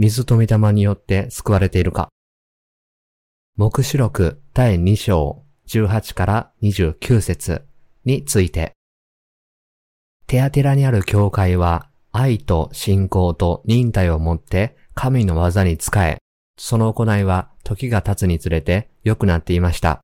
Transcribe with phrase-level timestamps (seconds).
[0.00, 2.08] 水と御霊によって救われているか。
[3.56, 7.66] 目視録第2章18から29節
[8.04, 8.74] について。
[10.28, 16.18] テアテラにある教会は愛と信仰と忍耐をもって神の技に仕え、
[16.56, 19.98] その行いは時が経つにつれて良くなっていました。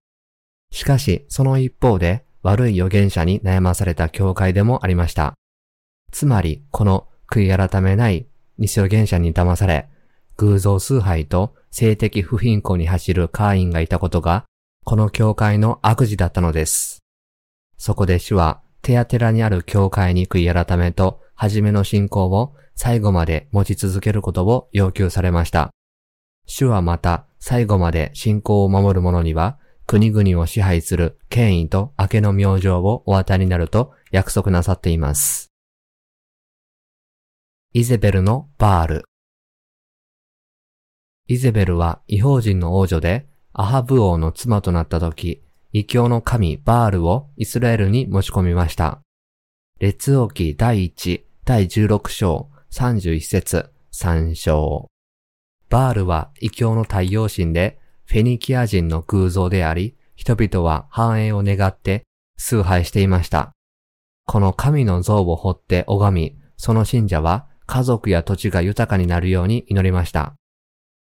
[0.72, 5.34] しかし、その一方で悪い預言者に悩まされた教会でもありました。
[6.10, 8.26] つまり、この悔い改めない
[8.58, 9.88] 偽預言者に騙され、
[10.36, 14.44] 偶像崇拝と性的不貧困に走る会員がいたことが、
[14.84, 17.00] この教会の悪事だったのです。
[17.78, 25.70] そこで主は、テアテラにある教会に悔い改めと、初めの信仰を最後まで持ち続けることを要求されました。
[26.46, 35.53] 主はまた、最後まで信仰を守る者には、国々を支配する権威と明けの明星をお与えになると約束なさっています。
[37.76, 39.04] イゼベルのバール。
[41.26, 49.00] イゼベルは違法人の王女で、アハブ王の妻となった時、異教の神バールをイスラエルに持ち込みました。
[49.80, 54.86] 列王記第1、第16章、31節、3章。
[55.68, 62.04] バールは異教の太陽神で、フェニキア人の偶像であり、人々は繁栄を願って
[62.36, 63.50] 崇拝していました。
[64.26, 70.34] この神の像を掘って拝み、その信者は家族や土地が豊かになるように祈りました。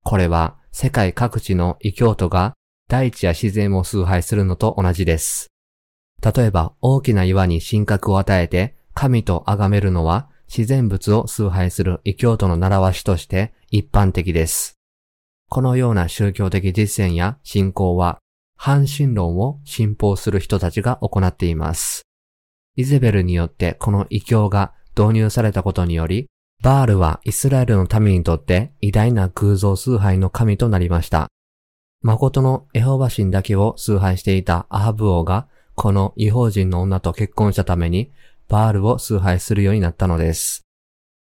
[0.04, 2.54] これは世界各地の異教徒が
[2.88, 5.48] 大地や自然を崇拝するのと同じです。
[6.22, 14.76] 例えば大きな岩に神格を与えて神と崇めるのは自然物を崇拝する異教徒の習わしとして一般的です。
[15.48, 18.18] このような宗教的実践や信仰は、
[18.56, 22.02] 反神論を信奉する人たちが行っています。
[22.74, 26.28] イゼベルによってこの異教が導入されたことにより、
[26.62, 31.28] バールはイスラエルの民にとって偉大な偶像崇拝の神となりました。
[32.02, 38.12] 誠のエホバ神だけを崇拝していたアハブ王が、この違法人の女と結婚したために、
[38.48, 40.62] バールを崇拝するようになったのです。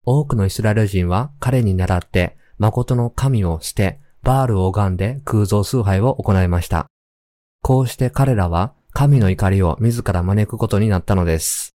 [0.05, 6.87] 多くのイスラエル人は彼に倣って、誠の神を捨て、バールを拝んで空像崇拝を行いました。
[7.61, 11.76] こうして彼らは神の怒りを自ら招くことになったのです。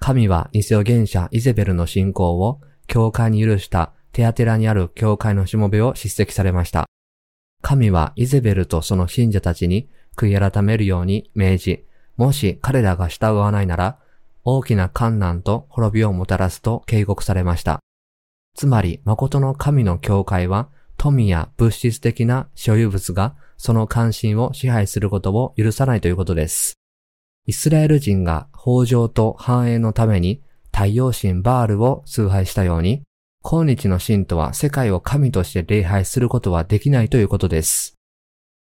[0.00, 6.86] 神は偽予言者イゼベルの信仰を教会に許したテアテラにある教会のしもべを叱責されました。
[7.62, 11.84] 神はイゼベルとその信者たちに悔い改めるように命じ、
[12.16, 13.98] もし彼らが従わないなら、
[14.44, 17.80] 大きな観難と滅びをもたらすと警告されました。
[18.54, 26.74] つまり、誠の神の教会は富や物質的な所有物がその関心を支配することを許さないということです。
[27.48, 33.04] イスラエル人が豊穣と繁栄のために太陽神バールを崇拝したように、
[33.42, 37.94] 今日の神とは世界を神として礼拝することはできないということです。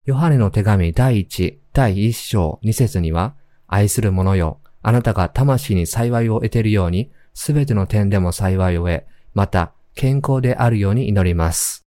[0.04, 3.36] ヨハネの手紙第1、第1章2節には、
[3.68, 11.84] 愛する者よ、あなたが魂に幸いを得ているように、すべての点でも幸いを得、また健康であるように祈ります。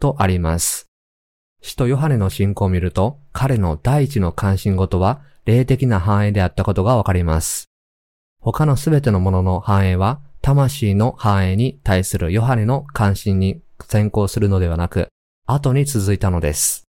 [0.00, 0.86] とあります。
[1.62, 7.66] 使徒ヨハネの信仰を見ると、彼の第一の関心事は、霊的な繁栄であったことがわかります。
[8.40, 15.06] 他のすべてのものの繁栄は、魂の繁栄に対するヨハネの関心に先行するのではなく、
[15.46, 16.82] 後に続いたのです。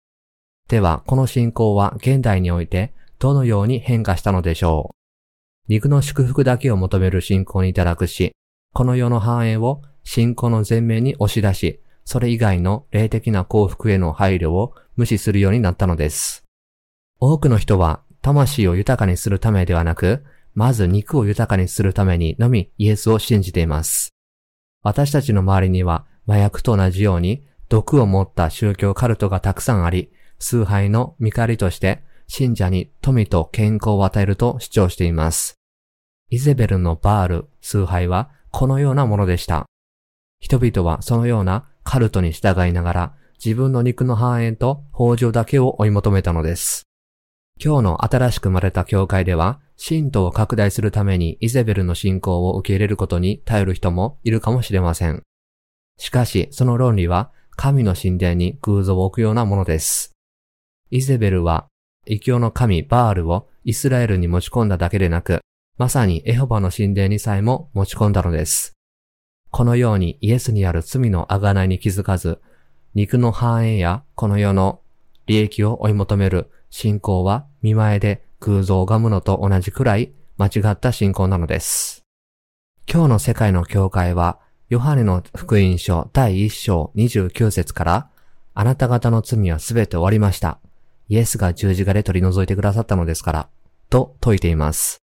[0.69, 4.95] では、この信仰は現代においてどのように変化したのでしょう？
[5.69, 8.37] 肉の祝福だけを求める信仰にいただくし、
[8.73, 16.45] この世の繁栄を信仰の前面に押し出し、それ以外の霊的な幸福への配慮を無視するようになったのです。
[17.19, 20.25] 多くの人は魂を豊かにするためではなく、
[20.55, 24.15] まず肉を豊かにするためにのみイエスを信じています。
[24.83, 35.56] 私たちの周りには麻薬と同じように毒を持った宗教カルトがたくさんあり、崇拝の見返りとして信者に富と健康を与えると主張しています。
[36.31, 39.67] イゼベルのバール、崇拝はこのようなものでした。
[40.41, 46.85] 人々はそのようなカルトに従いながら自分の肉の繁栄と豊穣だけを追い求めたのです。
[47.62, 55.23] 今日の新しく生まれた教会では、信徒を拡大するためにイゼベルの信仰を受け入れることに頼る人もいるかもしれません。
[55.99, 60.12] しかし、その論理は神の神殿に偶像を置くようなものです。
[60.91, 61.69] イゼベルは、
[62.06, 65.41] 異教の神バールをイスラエルに持ち込んだだけでなく、
[65.79, 68.75] まさにエホバの神殿にさえも持ち込んだのです。
[69.50, 72.41] このようにイエスにある罪の贖いに気づかず、
[72.95, 74.81] 肉の繁栄やこの世の
[75.27, 82.03] 利益を追い求める信仰は見前で偶像を拝むのと同じくらい間違った信仰なのです。
[82.93, 84.41] 今日の世界の教会は
[84.71, 88.11] ヨハネの福音書第1章29節から、
[88.55, 90.59] あなた方の罪はすべて終わりました。
[91.09, 93.49] イエスが十字架で取り除いてくださったのですから、
[93.88, 94.99] と説いています。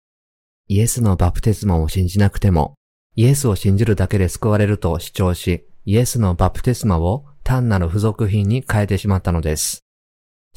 [0.69, 2.75] イエスのバプテスマを信じなくても、
[3.17, 9.86] イエスを信じるだけで救われると主張し、イエスのバプテスマを単なる付属品に変えてしまったのです。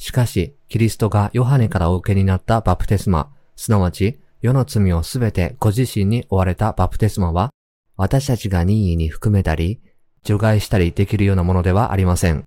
[0.01, 7.51] しかし、キリストがヨハネからお受けになったバプテスマ、すなわち世の罪をすべてご自身に追われたバプテスマは、
[7.97, 9.79] 私たちが任意に含めたり、
[10.23, 12.45] 除外したりできるようなものではありません。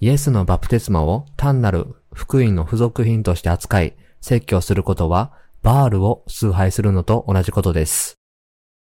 [0.00, 5.30] イエスのバプテスマを単なる福音の付属品として扱い、説教することは、
[5.62, 8.16] バールを崇拝するのと同じことです。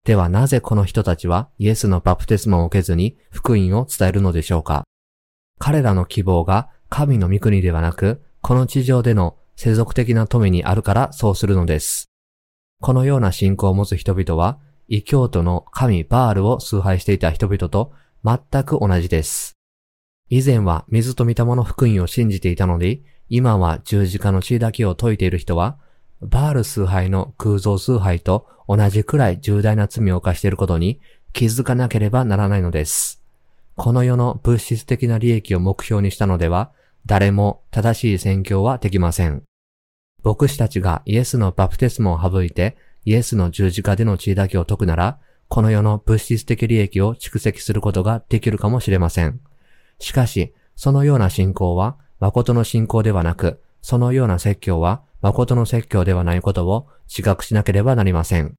[0.04, 4.84] ではなぜこの人たちはイエスのバプテスマを受けずに福音を伝えるのでしょうか
[5.58, 12.10] 彼らの希望が神の御国ではなく、この地上での世俗的な富にあるからそうするのです。
[12.80, 17.92] このような信仰を持つ人々は、異教徒の神バールを崇拝していた人々と
[18.24, 19.56] 全く同じです。
[20.28, 25.78] 以前は水と御霊の福音を信じていたのに、今は十字架の血だけを解いている人は、
[26.20, 31.00] バール崇拝の空像崇拝と同じくらい重大な罪を犯していることに
[31.32, 33.22] 気づかなければならないのです。
[33.76, 36.72] この世の物質的な利益を目標にしたのでは、
[37.04, 39.42] 誰も正しい宣教はできません。
[40.24, 45.18] 牧師たちがイエスのバプテスマを省いて、イエスの十字架での血だけを解くなら、
[45.48, 49.40] この世の物質的利益を蓄積することができるかもしれません。
[49.98, 58.54] しかし、そのような信仰は、誠の信仰ではなく、そのような説教は、誠の説教ではないことを自覚しなければなりません。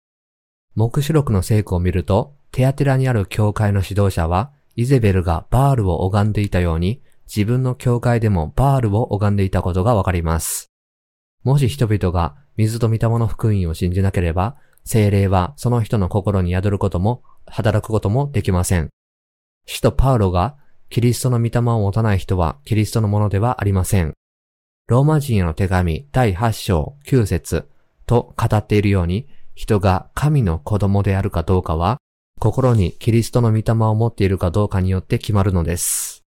[0.75, 10.71] 目視録の聖句を見ると、テアテラにある教会の指導者は、イゼベルがバールを拝んでいたように、自分の教会でもバールを拝んでいたことがわかります。
[11.43, 18.89] もし人々が水と御霊の福音を信じなければ、精霊はその人の心に宿ることも、働くこともできません。
[19.65, 20.57] 使徒パウロが、
[20.91, 24.13] キリストの御霊を持たない人はキリストのものではありません。
[24.87, 27.67] ローマ人への手紙第8章9節
[28.05, 31.97] と語っているように、人が神の子供であるかどうかは、
[32.39, 36.23] 心にキリストの御霊を持っているかどうかによって決まるのです。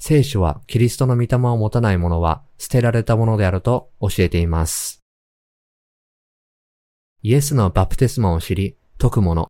[0.00, 5.00] 聖書はキリストの御霊を持たない者は捨てられたものであると教えています。
[7.22, 9.48] イエスのバプテスマを知り、解く者。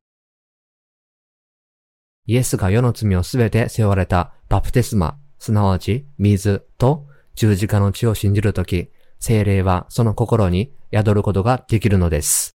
[2.27, 8.91] イエスが世の罪をすべて背負われたバプテスマ、すなわち水と十字架の血を信じるとき、
[9.21, 12.51] 精霊はその心に宿ることができるのです。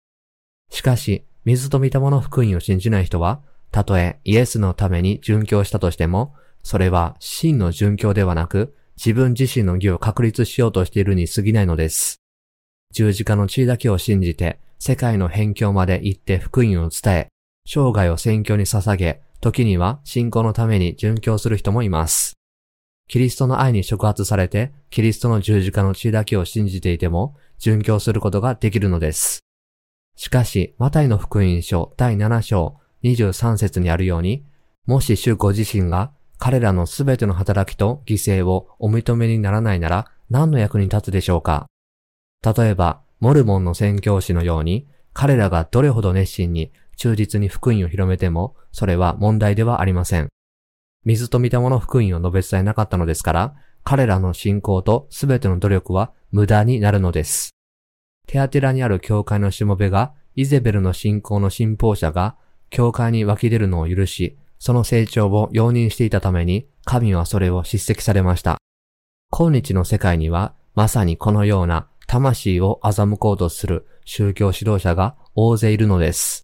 [0.70, 3.42] しかし、水と御霊の福音を信じない人は、
[3.72, 12.22] たとえイエスのために殉教したとしても、それは真の殉教ではなく、自分自身の義を確立しようとしているに過ぎないのです。
[12.94, 17.28] 十字架の血だけを信じて、世界の辺境まで行って福音を伝え、
[17.66, 22.34] 生涯を宣教に捧げ、時には信仰のために殉教する人もいます。
[23.08, 29.42] キリストの愛に触発されて、キリストの十字架の血だけを信じていても、殉教することができるのです。
[30.22, 34.46] しかし、マタイの福音書第7章23節にあるように、
[34.86, 41.66] もし主ご自身が彼らのすべての働きと犠牲をお認めにならないなら何の役に立つでしょうか
[42.46, 50.30] 例えば、モルモンの宣教師のように、彼らがどれほど熱心に忠実に福音を広めても、それは問題ではありません。
[51.04, 57.56] 水と見たもの福音を述べ伝えなかったのですから、彼らの信仰とすべての努力は無駄になるのです。
[58.32, 62.36] テアテラにある教会のしもべが、イゼベルの信仰の信奉者が、
[62.70, 68.58] 教会に湧き出るのを許し、その成長を容認していたために、神はそれを叱責されました。
[69.30, 76.44] 今日の世界には、まさにこのような魂を欺こうとする宗教指導者が大勢いるのです。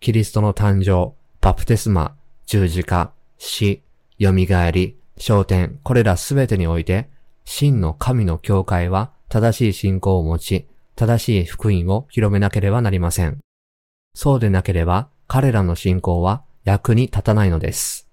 [0.00, 2.16] キリストの誕生、バプテスマ、
[2.46, 3.82] 十字架、死、
[4.20, 7.08] 蘇り、焦点、これらすべてにおいて、
[7.44, 10.66] 真の神の教会は正しい信仰を持ち、
[10.96, 13.38] 正しい福音を広めなければなりません。
[14.14, 18.08] そうでなければ、彼らの信仰は役に立たないのです。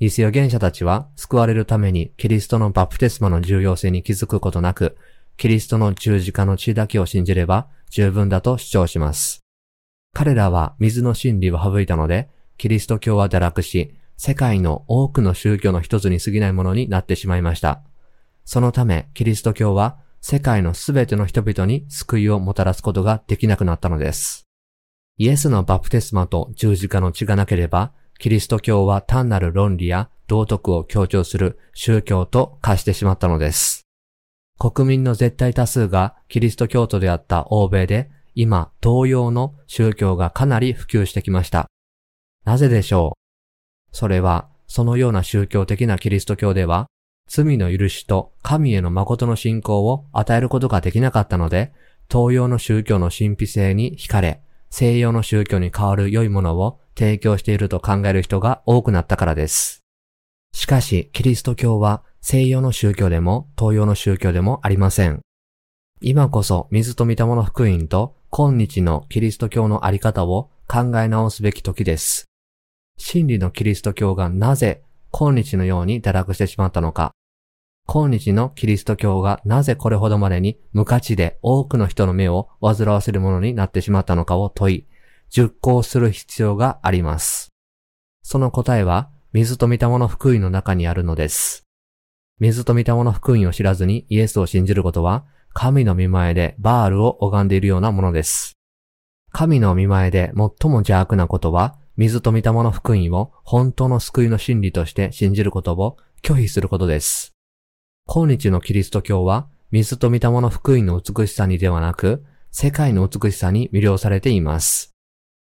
[0.00, 4.96] 偽予言者たちは救われるためにキリストのバプテスマの重要性に気づくことなく、
[5.36, 9.40] キリストの十字架の血だけを信じれば十分だと主張します。
[10.12, 17.82] 彼らは水の真理を省いたので、キリスト教は堕落し、世界の多くの宗教の一つに過ぎないものになってしまいました。
[18.44, 24.46] そのため、キリスト教は世界のすべての人々に救いをもたらすことができなくなったのです。
[25.18, 33.82] イエスのバプテスマと十字架の血がなければ、キリスト教は単なる論理や道徳を強調する宗教と化してしまったのです。
[34.58, 41.66] 国民の絶対多数がキリスト教徒であった欧米で、今同様の宗教がかなり普及してきました。
[42.46, 43.18] なぜでしょ
[43.92, 43.94] う？
[43.94, 46.86] それは、そのような宗教的なキリスト教では、
[47.28, 51.72] 罪の許しと神への誠の信仰を与えることができなかったので、
[52.10, 54.40] 東洋の宗教の神秘性に惹かれ、
[54.70, 59.80] 西洋の宗教に代わる良いものを提供していると考える人が多くなったからです。
[60.52, 65.20] しかし、キリスト教は西洋の宗教でも東洋の宗教でもありません。
[66.00, 72.26] 今こそ水と御霊の福音と今日のキリスト教のあり方を考え直すべき時です。
[72.98, 77.13] 真理のキリスト教がなぜ今日のように堕落してしまったのか。
[77.86, 84.86] 今日のキリスト教がなぜこれほどまでに無価値で多くの人の目を煩わせるものになってしまったのかを問い、
[85.30, 87.50] 熟考する必要があります。
[88.22, 91.64] その答えは、水と御霊の福音の中にあるのです。
[92.40, 98.54] 水と御霊の福音を知らずにイエスを信じることは、神の見前でバールを拝んでいるようなものです。
[99.30, 107.33] 神の見前で最も邪悪なことは、水と御霊の福音を本当の救いの真理として信じることを拒否することです。
[108.14, 114.94] 今日のキリスト教は、水と御霊の福音の美しさにではなく、世界の美しさに魅了されています。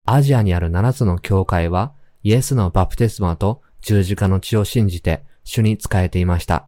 [0.06, 6.66] アジアにある7つの教会は、イエスのバプテスマと十字架の血を信じて主に仕えていました。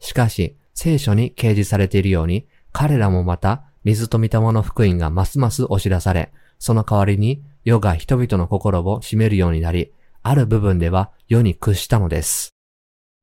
[0.00, 9.92] しかし、聖書に掲示されているように、彼らもまた水と御霊の福音がますます押し出され、その代わりに世が人々の心を占めるようになり、
[10.22, 12.54] ある部分では世に屈したのです。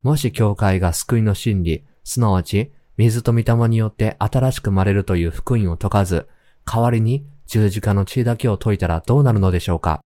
[0.01, 6.27] もし教会が救いの真理、すなわち水と御霊によって新しく生まれるという福音を解かず、
[6.65, 10.01] 代わりに十字架の血だけを解いたらどうなるのでしょうか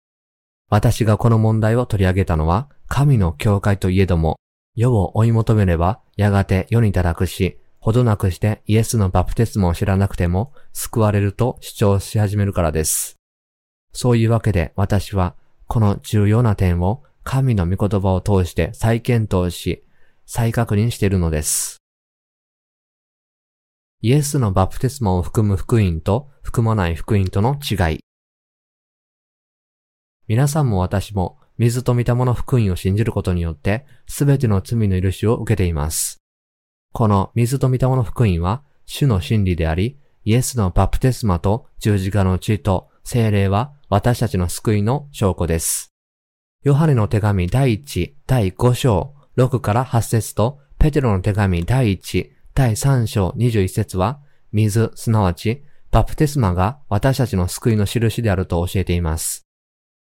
[0.70, 4.36] 私がこの問題を取り上げたのは、神の教会といえども、
[4.74, 13.16] 世を追い求めれば、やがて世に堕落し、ほどなくしてイエスのバプテスマを知らなくても救われると主張し始めるからです。
[13.92, 15.34] そういうわけで私は、
[15.66, 19.84] この重要な点を神の御言葉を通して再検討し、
[20.26, 21.82] 再確認しているのです。
[24.00, 28.00] イエスのバプテスマを含む福音と含まない福音との違い。
[30.26, 36.18] 皆さんも私も水と御霊の福音を信じることによってすべての罪の許しを受けています。
[36.92, 45.91] この水と御霊の福音は主の真理であり、イエスのバプテスマと十字架の血と精霊は私たちの救いの証拠です。
[46.64, 54.20] ヨハネの手紙第1、第5章、6から8節と、ペテロの手紙第1、第3章21節は、
[54.52, 59.42] 水、すなわち、バプテスマが私たちの救いの印であると教えています。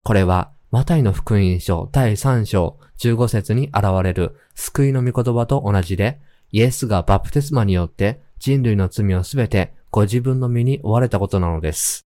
[0.03, 12.07] これは、マタイの福音書第3章15節に現れる救いの御言葉と同じで、イエスがバプテスマによって人類の罪をすべてご自分の身に追われたことなのです。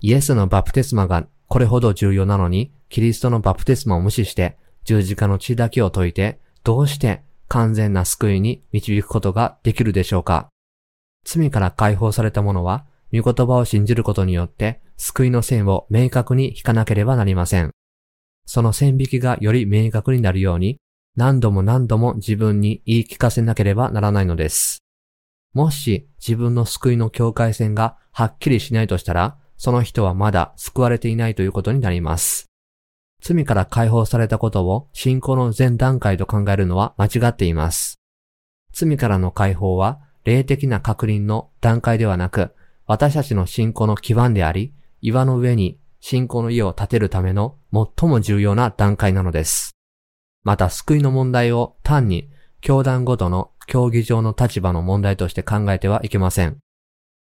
[0.00, 10.48] イエスのバプテスマがこれほど重要なのに、キリストのバプテスマを無視して十字架の血だけを解いて、どうして完全な救いに導くことができるでしょうか？
[11.24, 17.70] 罪から解放された者は、御言葉を信じることによって、救いの線を明確に引かなければなりません。
[18.46, 20.80] その線引きがより明確になるように、
[21.14, 24.82] 何度も何度も自分に言い聞かせなければならないのです。
[25.52, 32.50] もし自分の救いの境界線がはっきりしないとしたら、その人はまだ救われていないということになります。
[33.20, 37.98] 罪から解放されたことを信仰の前段階と考えるのは間違っています。
[38.72, 42.54] 罪からの解放は霊的な確認の段階ではなく、
[42.86, 49.74] 私たちの信仰の基盤であり、岩の上に信仰の家を建てるための最も重要な段階なのです。
[50.42, 52.30] また救いの問題を単に
[52.60, 56.58] 教団ごとの競技上の立場の問題として考えてはいけません。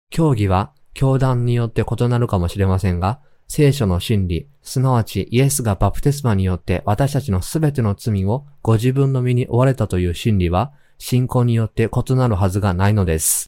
[0.09, 13.47] 競技は教団によって異なるかもしれませんが、聖書の真理、すなわちイエスがバプテスマによって私たちのすべての罪をご自分の身に追われたという真理は、信仰によって異なるはずがないのです。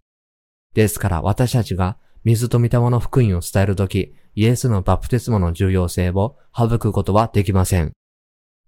[0.75, 7.93] ですから私たちが水と御霊の福音を伝えるとき、イエスのバプテスマの重要性を省くことはできません。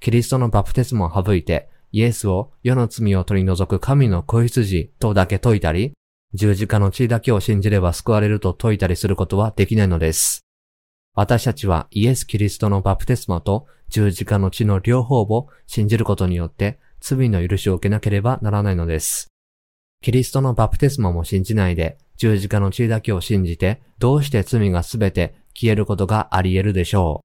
[0.01, 5.95] キリストのバプテスマを省いて、イエスを世の罪を取り除く神の子羊とだけ説いたり、
[6.35, 10.45] 十字架の血だけを信じれば救われると説いたりすることはできないのです。
[11.15, 19.31] 私たちはイエス・キリストのバプテスマと十字架の血の両方を信じることによって罪の許しを受けなければならないのです。
[20.03, 27.23] キリストのバプテスマも信じないで十字架の血だけを信じてどうして罪がすべて消えることがあり得るでしょ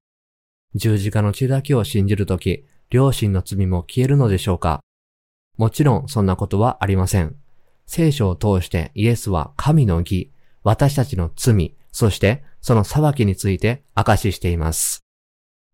[0.74, 0.78] う。
[0.78, 4.80] 十字架の血だけを信じるとき、両親の罪も消えるのでしょうか
[5.56, 7.39] もちろんそんなことはありません。
[7.92, 10.30] 聖書を通してイエスは神の義、
[10.62, 15.00] 私たちの罪、そしてその裁きについて明かししています。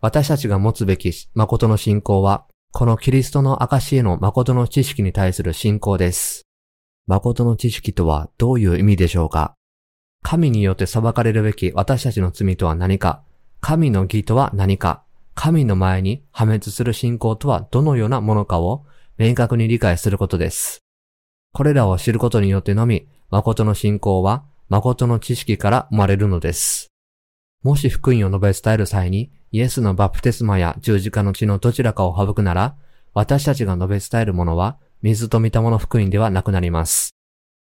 [0.01, 6.47] 私たちが持つべき誠の信仰は、このキリストの証への誠の知識に対する信仰です。
[7.07, 9.55] 誠の知識とはどういう意味でしょうか
[10.23, 13.25] 神によって裁かれるべき私たちの罪とは何か
[13.61, 15.05] 神の義とは何か
[15.35, 18.87] 神の前に破滅する信仰とはどのようなものかを
[19.19, 20.86] 明確に理解することです。
[21.57, 26.89] これらを知ることによってのみ、誠の信仰は誠の知識から生まれるのです。
[27.63, 32.77] もし福音を述べ伝える際に、イエスのバプテスマや十字架の血のどちらかを省くなら、
[33.15, 37.15] 私たちが述べ伝えるものは、水と御霊の福音ではなくなります。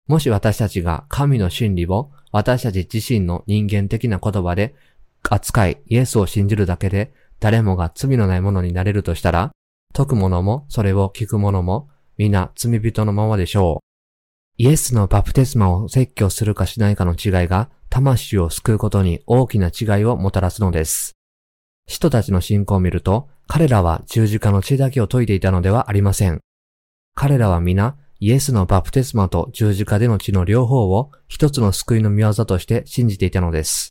[0.08, 4.74] もし私たちが神の真理を私たち自身の人間的な言葉で
[5.22, 9.52] 扱い、イエスを信じるだけで誰もが罪のないものになれるとしたら、
[9.94, 13.88] 解く者もそれを聞く者も皆罪人のままでしょう。
[14.60, 21.14] イエスのバプテスマを説教するかしないかの違いが魂を救うことに大きな違いをもたらすのです。
[21.86, 26.40] 人たちの信仰を見ると、彼らは十字架の血だけを解いていたのではありません。
[27.14, 33.90] 彼らは皆、イエスのバプテスマと十字架での血の両方を一つの救いの見業として信じていたのです。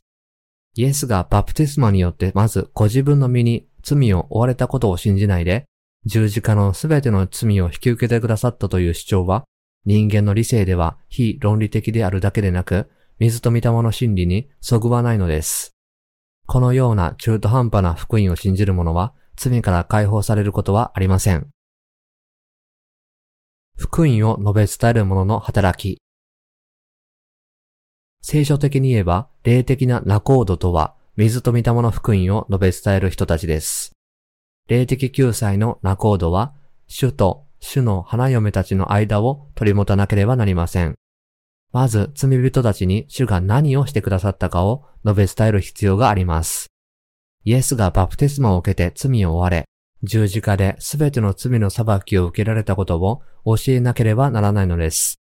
[0.74, 5.64] イエスがバプテスマによってまずご自分の身に罪を負われたことを信じないで、
[6.08, 9.44] 十字架のすべての罪を引き受けてくださったという主張は、
[9.84, 12.88] 人間の理性では非論理的であるだけでなく、
[13.18, 15.74] 水と御霊の真理にそぐわないのです。
[16.46, 21.48] このような中途半端な福音を信じる者は、罪から解放されることはありません。
[23.76, 26.00] 福音を述べ伝える者の働き。
[28.22, 33.97] 聖書的に言えば、霊的なナコードとは、水と御霊の福音を述べ伝える人たちです。
[34.68, 36.52] 霊的救済のナコードは、
[36.86, 40.94] 主と主の花嫁たちの間を取り持たなければなりません。
[41.72, 46.68] まず、罪人たちに主が何をしてくださったかを述べ伝える必要があります。
[47.44, 49.64] イエスがバプテスマを受けて罪を追われ、
[50.02, 55.18] 十字架で全ての罪の裁きを受けられたことを教えなければならないのです。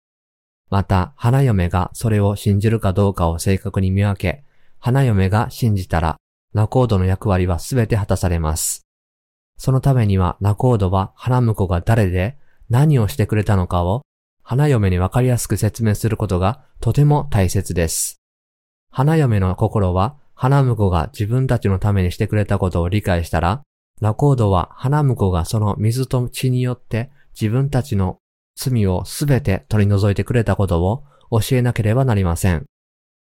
[0.70, 4.44] また、花嫁がそれを信じるかどうかを正確に見分け、
[4.80, 6.18] 花嫁が信じたら、
[6.54, 8.87] ナコードの役割は全て果たされます。
[9.58, 12.38] そのためにはナコードは花婿が誰で
[12.70, 14.04] 何をしてくれたのかを
[14.44, 18.22] 花嫁にわかりやすく説明することがとても大切です。
[18.92, 23.64] 花嫁の心は花婿が自分たちのためにしてくれたことを理解したら、
[24.00, 28.20] ナコードは花婿がその水と血によって自分たちの
[28.56, 32.66] 罪をすべて取り除いてくれたことを教えなければなりません。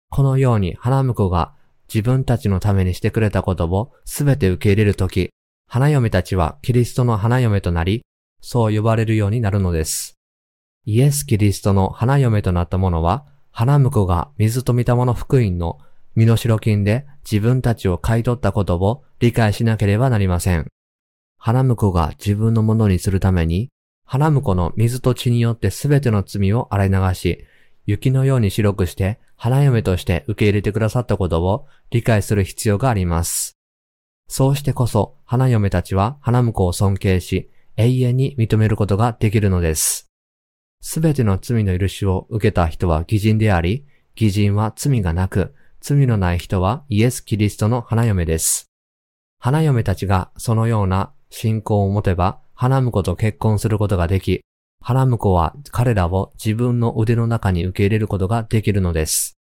[0.09, 1.53] このように花婿が
[1.93, 5.31] 自分たちのためにしてくれたことをすべて受け入れるとき、
[5.69, 8.05] 花嫁たちはキリストの花嫁となり、
[8.41, 10.17] そう呼ばれるようになるのです。
[10.85, 15.79] イエス・キリストの花嫁となった者は、花婿が水と御霊の福音の
[16.15, 20.67] 身代金で自分たちを買い取ったことを理解しなければなりません。
[21.37, 23.69] 花婿が自分のものにするために、
[24.05, 27.43] 花婿の水と血によってすべての罪を洗い流し、
[27.85, 33.56] 雪のように白くして花嫁として受け入れてくださったことを理解する必要があります。
[34.27, 40.07] そうしてこそ、花嫁たちは花婿を尊敬し、永遠に認めることができるのです。
[40.81, 43.85] すべての罪の許しを受けた人は偽人であり、
[44.15, 48.67] 偽人は罪がなく、罪のない人はイエス・キリストの花嫁です。
[49.39, 54.41] 花嫁たちがそのような信仰を持てば、花婿と結婚することができ、
[54.81, 59.37] 花婿は彼らを自分の腕の中に受け入れることができるのです。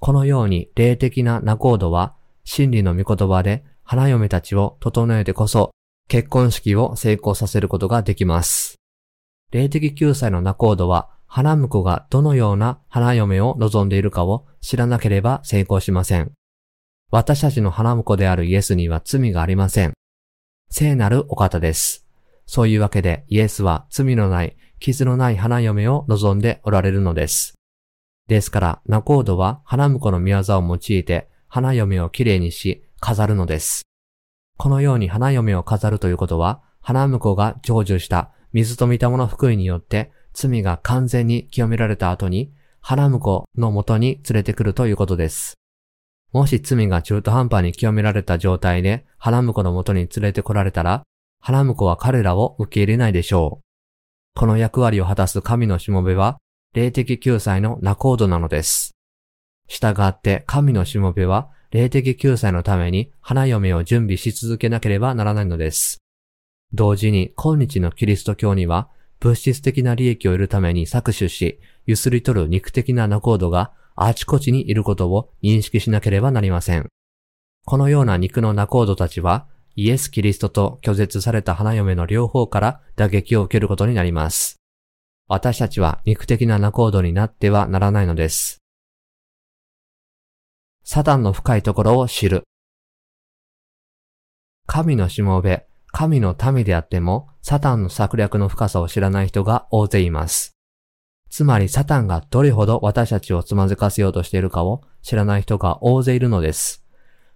[0.00, 5.70] このように霊的なナコードは真理の御言葉で花嫁たちを整えてこそ、
[6.08, 8.74] 結婚式を成功させることができます。
[9.50, 16.32] 霊的救済のナコードは、花婿がどのような花嫁を望んでいるかを知らなければ成功しません。
[17.10, 19.94] 私たちの花婿であるイエスには罪がありません。
[20.68, 22.06] 聖なるお方です。
[22.44, 27.54] そういうわけでイエスは罪のない、傷のない花嫁を望んでおられるのです。
[28.26, 33.82] ですから、ナコードは花婿の宮沢を用いて花嫁をきれいにし、飾るのです。
[34.56, 45.54] このように花嫁を飾るということは、花婿が成就した水と御霊の福音によって罪が完全に清められた後に、花婿のもとに連れてくるということです。
[46.32, 51.02] もし罪が中途半端に清められた状態で花婿のもとに連れてこられたら、
[51.40, 54.38] 花婿は彼らを受け入れないでしょう。
[54.38, 56.38] この役割を果たす神のしもべは、
[56.74, 58.92] 霊的救済のナコードなのです。
[59.66, 65.98] 従って神のしもべは、霊的救済のために花嫁を準備し続けなければならないのです。
[66.72, 68.88] 同時に今日のキリスト教には
[69.20, 76.88] 物質的な利益を得るために搾取し、ゆすり取る肉的なナコードがあちこちにいることを認識しなければなりません。
[77.64, 84.56] このような肉のナコードたちはイエス・キリストと拒絶された花嫁の両方から打撃を受けることになります。
[85.26, 88.58] 私たちは肉的な仲人になってはならないのです。
[90.90, 92.44] サタンの深いところを知る。
[94.66, 100.56] 神のしもべ、神の民であっても、サタンの策略の深さを知らない人が大勢います。
[101.28, 106.86] つまりサタンがどれほど私たちをつまずかせようとしているかを知らない人が大勢いるのです。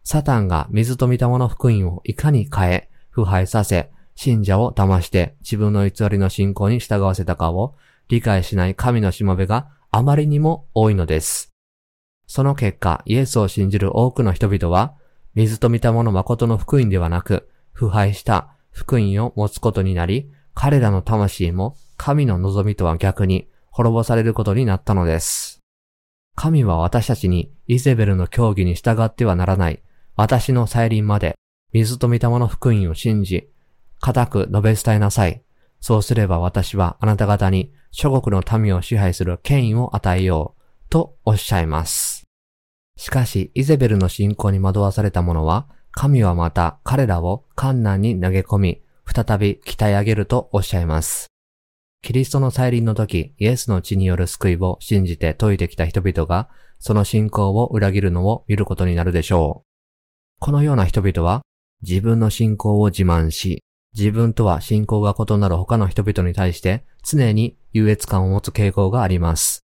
[0.03, 7.77] サタンが水と見たもの福音をいかに変え、腐敗させ、信者を騙して自分の偽りの信仰に従わせたかを
[8.09, 11.52] 理解しない神のしもべがあまりにも多いのです。
[12.35, 14.95] その結果、イエスを信じる多くの人々は、
[15.35, 25.61] 水と見たもの誠の福音ではなく、腐敗した福音を持つことになり、彼らの魂も神の望みとは逆に滅ぼされることになったのです。
[26.35, 29.83] 神は私たちにイゼベルの教義に従ってはならない、
[30.17, 31.35] 私の再臨まで
[31.75, 33.51] 水と見たもの福音を信じ、
[34.01, 35.43] 固く述べ伝えなさい。
[35.81, 42.12] そうすれば私はあなた方に諸国の民を支配する権威を与えよう、とおっしゃいます。
[43.03, 51.27] しかし、イゼベルの信仰に惑わされた者は、神はまた彼らを観難に投げ込み、再び鍛え上げるとおっしゃいます。
[52.01, 59.69] キリストの再臨の時、イエスの血による救いを信じて解いてきた人々が、その信仰を裏切るのを見ることになるでしょう。
[60.39, 61.43] このような人々は、
[61.83, 63.65] 自分の信仰を自慢し、
[63.99, 69.65] 自分とは信仰が異なる他の人々に対して常に優越感を持つ傾向があります。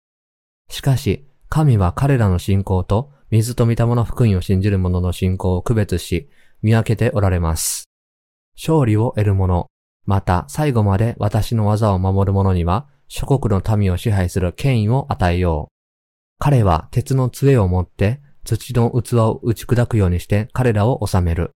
[0.70, 6.28] しかし、神は彼らの信仰と水と見たもの福音を信じる者の信仰を区別し、
[6.62, 7.88] 見分けておられます。
[8.56, 9.66] 勝利を得る者、
[10.04, 15.76] また最後まで私の技を守る者には、諸国の民を支配する権威を与えよう。
[16.38, 21.52] 彼は鉄の杖を持って土の器を打ち砕くようにして彼らを治める。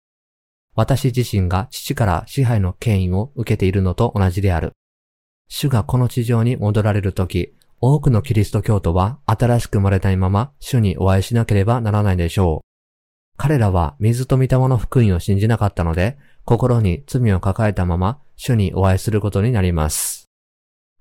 [0.74, 4.72] 私自身が父から支配の権威を受けているのと同じである。
[5.48, 12.70] 主がこの地上に戻られるとき、多くのキリスト教徒は新しく生まれないまま主にお会いしなければならないでしょう。
[13.38, 20.26] 彼らは水と御霊の福音を信じなかったので、心に罪を抱えたまま主にお会いすることになります。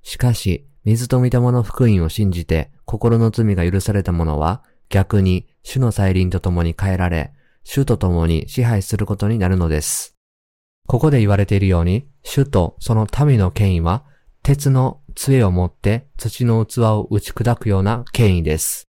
[0.04, 7.34] しかし、水と御霊の福音を信じて心の罪が許された者は逆に主の再臨と共に変えられ、
[7.66, 10.16] 主と共に支配することになるのです。
[10.88, 14.06] ここで言われているように、主とその民の権威は、
[14.50, 18.90] 鉄の杖を持って土の器を打ち砕くような権威です。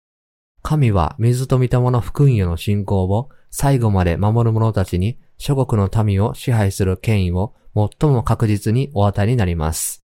[0.63, 10.05] 神は水と御霊の福音への信仰を最後まで守る者たちに諸国の民を支配する権威を最も確実にお与えになります。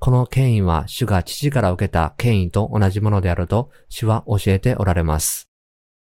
[0.00, 5.44] この権威は主が父から受けた権威と同じものであると主は教えておられます。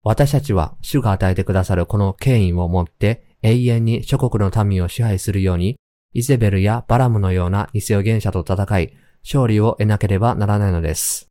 [0.04, 5.78] 私たちは主が与えてくださるこの権威をもって永遠に諸国の民を支配するように
[6.14, 8.94] イゼベルやバラムのような偽予言者と戦い
[9.24, 11.28] 勝利を得なければならないのです。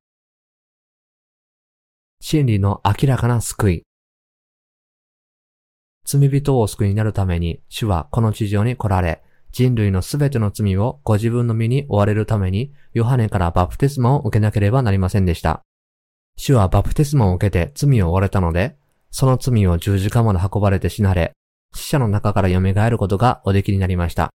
[2.20, 3.82] 真理の明らかな救い。
[6.04, 15.62] 罪人を救いになるために主はこの地上に来られ、人類のすべての罪をご自分の身に追われるために、ヨハネからバプテスマを受けなければなりませんでした。
[16.36, 18.76] 主はバプテスマを受けて罪を追われたので、
[19.10, 21.32] その罪を十字架まで運ばれて死なれ、
[21.74, 24.30] 死者の中から蘇ることがおできになりました。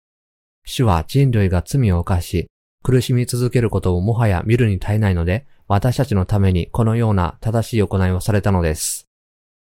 [0.71, 2.45] 主は人類が罪を犯し、
[2.83, 9.07] 苦しみ続けることをもはや見るに耐えないので、私たちのためにこのような正しい行いをされたのです。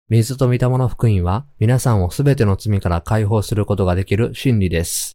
[0.09, 5.13] 水と御霊の福音は皆さんをすべての罪から解放することができる真理です。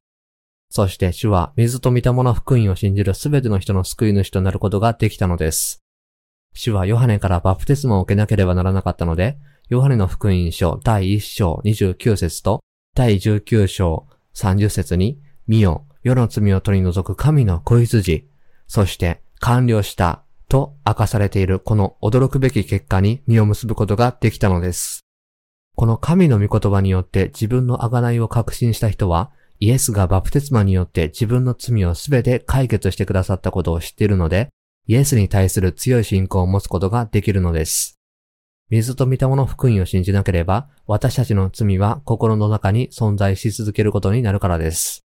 [0.70, 5.82] そして主は水と御霊の福音を信じるすべての人の救い主となることができたのです。
[6.54, 9.36] 主はヨハネからバプテスマを受けなければならなかったので、
[9.68, 12.60] ヨハネの福音書第1章29節と
[12.94, 18.28] 第19章30節に、見よ、世の罪を取り除く神の子羊、
[18.66, 25.04] そして完了したと明かされているこの驚くべき結果に実を結ぶことができたのです。
[25.76, 34.50] この神の御言葉によって自分の贖いを確信した人は、イエスがバプテスマによって自分の罪をすべて解決してくださったことを知っているので、
[34.86, 37.98] イエスに対する強い信仰を持つことができるのです。
[38.70, 45.03] 水と御霊の福音を信じなければ、私たちの罪は心の中に存在し続けることになるからです。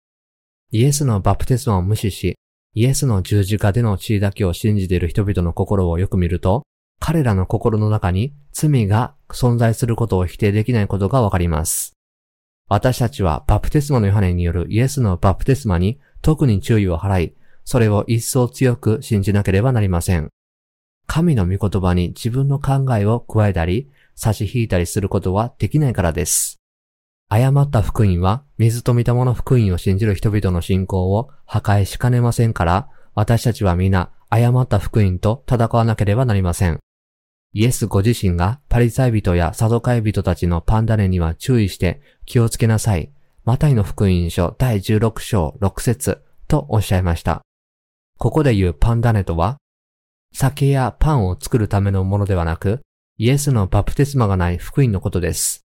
[0.70, 2.36] イエスのバプテスマを無視し、
[2.74, 6.64] イエスの十字架での血だけを信じている人々の心をよく見ると、
[7.00, 11.94] 彼らの心の中に罪が存在することを否定できないことがわかります。
[12.68, 20.28] 私たちはバプテスマのヨハネによるイエスのバプテスマに特に注意を払い、それを一層強く信じなければなりません。
[21.06, 26.57] 神の御言葉に自分の考えを加えたり、差し引いたりすることはできないからです。
[27.30, 36.78] 誤った福音は水と御霊の福音を信じる人々の信仰を破壊しかねませんから、私たちは皆誤った福音と戦わなければなりません。
[37.52, 43.12] イエスご自身がパリサイ人やサドカイ人たちのパンダネには注意して気をつけなさい。
[43.44, 47.42] マタイの福音書第16章6節とおっしゃいました。
[48.18, 49.58] ここで言うパンダネとは、
[50.32, 52.80] 酒やパンを作るためのものではなく、
[53.18, 55.67] イエスのバプテスマがない福音のことです。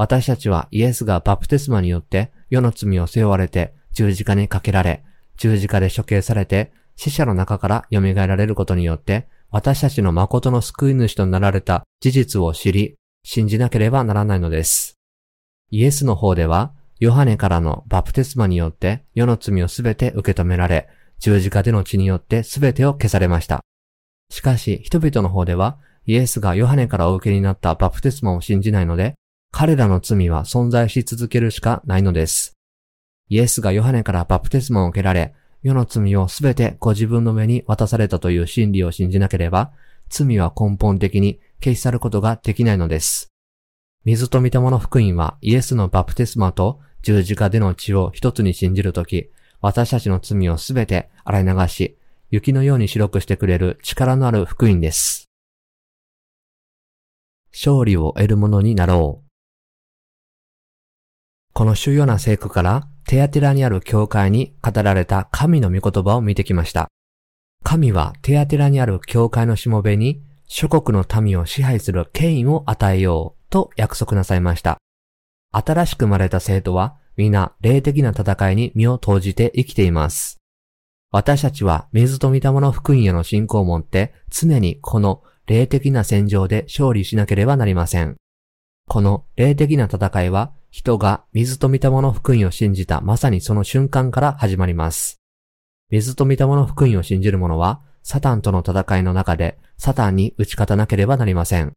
[0.00, 5.04] 私たちはイエスがバプテスマによって世の罪を背負われて十字架にかけられ、
[5.36, 14.96] 十字架で処刑されて死者の中から蘇られることによって私たちの誠の救い主となられた事実を知り、信じなければならないのです。
[15.68, 23.60] イエスの方では、ヨハネからのバプテスマによって世の罪をすべて受け止められ、十字架での血によってすべてを消されました。
[24.30, 29.14] しかし、人々の方では、イエスがヨハネからお受けになったバプテスマを信じないので、
[29.52, 32.56] 彼らの罪は存在し続けるしかないのです。
[33.28, 39.72] イエスがヨハネからバプテスマを受けられ、世の罪をすべてご自分の目に渡されたという真理を信じなければ、
[40.08, 43.30] 罪は根本的に消し去ることができないのです。
[44.04, 51.96] 水と御霊の福音はイエスのバプテスマと十字架での血を一つに信じるとき、私たちの罪をすべて洗い流し、
[52.30, 55.28] 雪のように白くしてくれる力のある福音です。
[57.52, 59.29] 勝利を得るものになろう。
[61.52, 66.88] この主要な聖句からテアテラにある教会に語られた神の御言葉を見てきました。
[67.64, 74.78] 神はテアテラにある教会のしもべに諸国の民を支配する権威を与えようと約束なさいました。
[75.52, 80.38] 新しく生まれた生徒は皆霊的な戦いに身を投じて生きています。
[81.12, 88.16] 私たちは水と御霊の福音への信仰を持って常にこの霊的な戦場で勝利しなければなりません。
[88.88, 95.20] この霊的な戦いは人が水と御霊の福音を信じたまさにその瞬間から始まります。
[95.90, 101.72] 水と御霊の福音を信じる者は、サタンとの戦いの中でサタンに打ち勝たなければなりません。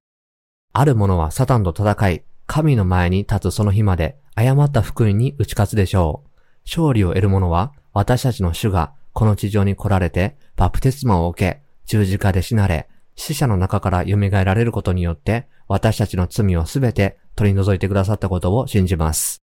[0.73, 6.29] ある者はサタンと戦い、神の前に立つその日まで誤った福音に打ち勝つでしょう。
[6.63, 19.41] 勝利を得る者は、私たちの主がこの地上に来られて、バプテスマを受け、十字架で死なれ、死者の中から蘇られることによって、私たちの罪をすべて取り除いてくださったことを信じます。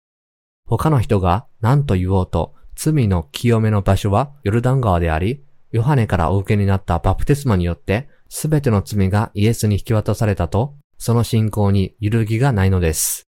[0.65, 13.27] 他の人が何と言おうと、罪の清めの場所はヨルダン川であり、ヨハネからお受けになったバプテスマによって、すべての罪がイエスに引き渡されたと、その信仰に揺るぎがないのです。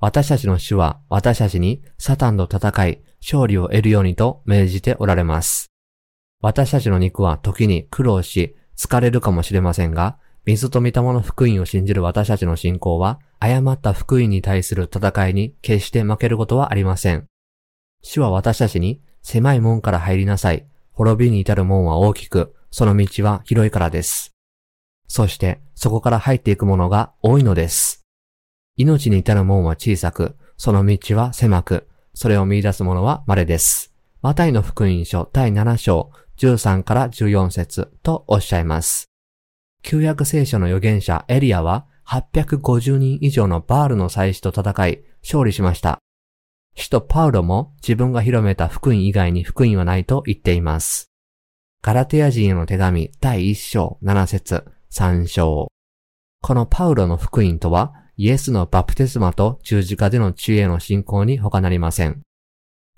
[0.00, 5.68] 私たちの主は私たちにサタンと戦い、勝利を得るようにと命じておられます。
[6.40, 17.26] 私たちの肉は時に苦労し、疲れるかもしれませんが、水と御霊の福音を信じる私たちの信仰は、誤った福音に対する戦いに決して負けることはありません。
[18.02, 20.66] 主は私たちに、狭い門から入りなさい。
[20.92, 24.34] 滅びに至る門は大きく、その道は広いからです。
[25.06, 28.04] そして、そこから入っていくものが多いのです。
[28.76, 33.94] 命に至る門は小さく、その道は狭く、それを見出す者は稀です。
[34.22, 39.06] マタイの福音書第7章13から14節とおっしゃいます。
[39.82, 45.98] 旧約聖書の預言者エリアは850人以上のバールの祭司と戦い、勝利しました。
[46.74, 51.10] 使徒パウロも自分が広めた福音以外に福音はないと言っています。
[51.82, 55.68] ガラテヤ人への手紙第1章7節3章。
[56.40, 62.22] このパウロの福音とは、イエスのバプテスマと十字架での知恵の信仰に他なりません。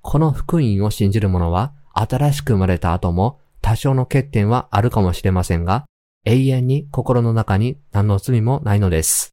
[0.02, 5.86] この福音を信じる者は、新しく生まれた後も多少の欠点はあるかもしれませんが、
[6.24, 9.30] 永遠に心の中に何の罪もないのです。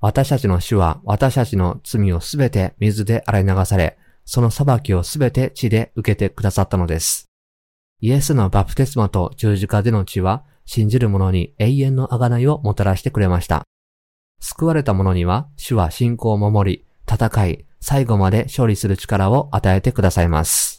[0.00, 7.26] 私たちの主は私たちの罪をすべて水で洗い流され、その裁きをすべて血で受けてくださったのです。
[8.00, 13.64] イエスのバプテスマと十字架での血は信じる者に永遠の贖いをもたらしてくれました。
[14.40, 20.77] 救われた者には主は信仰を守り、戦い、最後まで勝利する力を与えてくださいます。